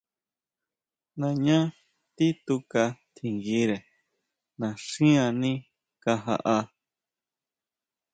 [1.19, 1.57] Nañá
[2.15, 2.83] tituka
[3.15, 3.77] tjinguire
[4.59, 5.51] naxín aní
[6.03, 6.57] kajaʼá.